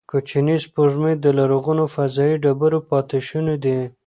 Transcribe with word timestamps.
کوچنۍ 0.09 0.57
سپوږمۍ 0.65 1.13
د 1.19 1.25
لرغونو 1.39 1.83
فضايي 1.95 2.35
ډبرو 2.43 2.79
پاتې 2.89 3.17
شوني 3.27 3.55
دي. 3.63 3.77